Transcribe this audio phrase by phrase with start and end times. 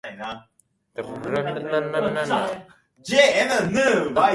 [0.01, 0.01] 隊員達は記録でしかこの町のことを知らな
[2.21, 2.51] か
[4.11, 4.21] った。